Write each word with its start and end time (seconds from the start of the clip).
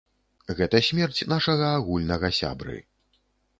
Гэта 0.59 0.81
смерць 0.87 1.27
нашага 1.35 1.69
агульнага 1.77 2.33
сябры. 2.41 2.81